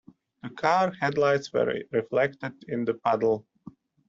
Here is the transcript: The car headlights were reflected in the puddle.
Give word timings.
The 0.41 0.49
car 0.49 0.93
headlights 0.99 1.53
were 1.53 1.83
reflected 1.91 2.53
in 2.67 2.85
the 2.85 2.95
puddle. 2.95 3.45